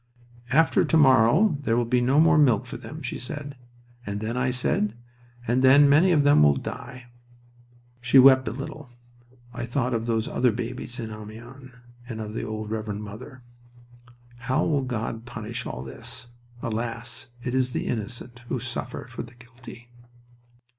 "After 0.49 0.83
to 0.83 0.97
morrow 0.97 1.59
there 1.61 1.77
will 1.77 1.85
be 1.85 2.01
no 2.01 2.19
more 2.19 2.39
milk 2.39 2.65
for 2.65 2.75
them," 2.75 3.03
she 3.03 3.19
said. 3.19 3.55
"And 4.03 4.19
then?" 4.19 4.35
I 4.35 4.47
asked. 4.47 4.65
"And 4.65 4.95
then 5.61 5.87
many 5.87 6.11
of 6.11 6.23
them 6.23 6.41
will 6.41 6.55
die." 6.55 7.11
She 8.01 8.17
wept 8.17 8.47
a 8.47 8.51
little. 8.51 8.89
I 9.53 9.67
thought 9.67 9.93
of 9.93 10.07
those 10.07 10.27
other 10.27 10.51
babies 10.51 10.97
in 10.99 11.11
Amiens, 11.11 11.69
and 12.09 12.19
of 12.19 12.33
the 12.33 12.41
old 12.43 12.71
Reverend 12.71 13.03
Mother. 13.03 13.43
"How 14.37 14.65
will 14.65 14.81
God 14.81 15.27
punish 15.27 15.67
all 15.67 15.83
this? 15.83 16.25
Alas! 16.63 17.27
it 17.43 17.53
is 17.53 17.71
the 17.71 17.85
innocent 17.85 18.39
who 18.47 18.59
suffer 18.59 19.05
for 19.07 19.21
the 19.21 19.35
guilty." 19.35 19.91